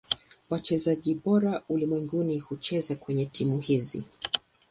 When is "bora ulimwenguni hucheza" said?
1.15-2.95